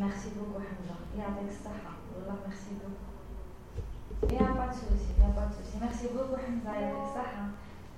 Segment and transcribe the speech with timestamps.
[0.00, 6.06] ميرسي بوكو حمزه يعطيك الصحه والله ميرسي بوكو يا با سوسي يا با سوسي ميرسي
[6.06, 7.46] بوكو حمزه يعطيك الصحه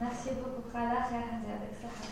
[0.00, 2.11] ميرسي بوكو خلاص يا حمزه يعطيك الصحه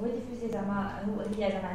[0.00, 0.92] Vous va diffuser dans ma...
[1.36, 1.68] Il